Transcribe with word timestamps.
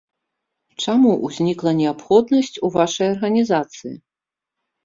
Чаму 0.85 1.11
ўзнікла 1.27 1.71
неабходнасць 1.81 2.57
у 2.69 2.73
вашай 2.79 3.07
арганізацыі? 3.13 3.93